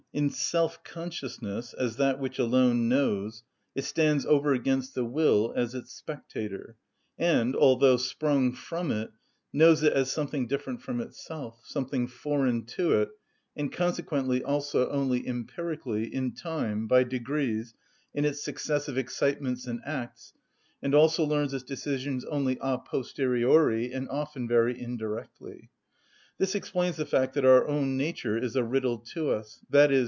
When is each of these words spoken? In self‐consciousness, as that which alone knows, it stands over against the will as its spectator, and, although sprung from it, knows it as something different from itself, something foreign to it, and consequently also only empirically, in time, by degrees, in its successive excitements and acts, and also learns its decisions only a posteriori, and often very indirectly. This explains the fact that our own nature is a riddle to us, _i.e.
In 0.13 0.29
self‐consciousness, 0.29 1.73
as 1.73 1.95
that 1.95 2.19
which 2.19 2.37
alone 2.37 2.89
knows, 2.89 3.43
it 3.75 3.85
stands 3.85 4.25
over 4.25 4.51
against 4.53 4.93
the 4.93 5.05
will 5.05 5.53
as 5.55 5.73
its 5.73 5.93
spectator, 5.93 6.75
and, 7.17 7.55
although 7.55 7.95
sprung 7.95 8.51
from 8.51 8.91
it, 8.91 9.09
knows 9.53 9.83
it 9.83 9.93
as 9.93 10.11
something 10.11 10.47
different 10.47 10.81
from 10.81 10.99
itself, 10.99 11.61
something 11.63 12.07
foreign 12.07 12.65
to 12.65 12.91
it, 12.91 13.07
and 13.55 13.71
consequently 13.71 14.43
also 14.43 14.89
only 14.89 15.25
empirically, 15.25 16.13
in 16.13 16.33
time, 16.33 16.87
by 16.89 17.05
degrees, 17.05 17.73
in 18.13 18.25
its 18.25 18.43
successive 18.43 18.97
excitements 18.97 19.65
and 19.65 19.79
acts, 19.85 20.33
and 20.83 20.93
also 20.93 21.23
learns 21.23 21.53
its 21.53 21.63
decisions 21.63 22.25
only 22.25 22.57
a 22.59 22.77
posteriori, 22.77 23.93
and 23.93 24.09
often 24.09 24.45
very 24.45 24.77
indirectly. 24.77 25.69
This 26.37 26.53
explains 26.55 26.95
the 26.97 27.05
fact 27.05 27.33
that 27.35 27.45
our 27.45 27.65
own 27.67 27.95
nature 27.97 28.35
is 28.37 28.55
a 28.57 28.63
riddle 28.65 28.97
to 29.13 29.29
us, 29.29 29.59
_i.e. 29.71 29.99